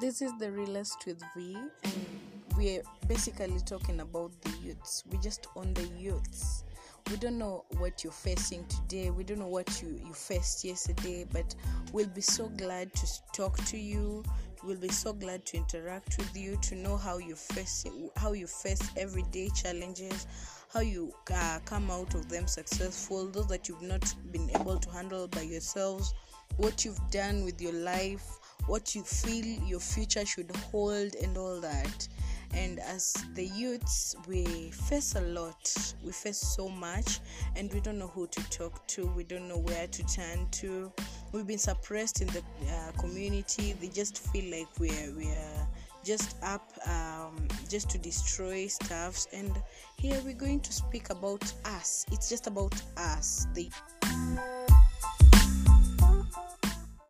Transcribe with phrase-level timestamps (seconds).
[0.00, 2.06] This is the realest with V, and
[2.56, 5.02] we're basically talking about the youths.
[5.10, 6.62] We just own the youths.
[7.10, 9.10] We don't know what you're facing today.
[9.10, 11.52] We don't know what you, you faced yesterday, but
[11.92, 14.22] we'll be so glad to talk to you.
[14.62, 17.84] We'll be so glad to interact with you, to know how you face
[18.14, 20.28] how you face everyday challenges,
[20.72, 23.26] how you uh, come out of them successful.
[23.26, 26.14] Those that you've not been able to handle by yourselves,
[26.56, 28.38] what you've done with your life,
[28.68, 32.06] what you feel your future should hold, and all that.
[32.54, 35.74] And as the youths we face a lot.
[36.04, 37.20] We face so much
[37.56, 39.06] and we don't know who to talk to.
[39.08, 40.92] We don't know where to turn to.
[41.32, 43.74] We've been suppressed in the uh, community.
[43.74, 45.66] They just feel like we're we're
[46.04, 49.52] just up um, just to destroy stuffs and
[49.98, 52.06] here we're going to speak about us.
[52.10, 53.46] It's just about us